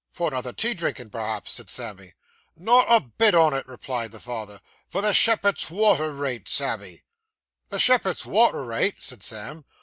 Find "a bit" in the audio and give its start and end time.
2.89-3.35